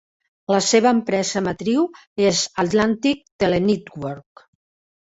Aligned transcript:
La 0.53 0.61
seva 0.67 0.93
empresa 0.99 1.43
matriu 1.49 1.85
és 2.31 2.43
Atlantic 2.67 3.25
Tele-Network. 3.45 4.47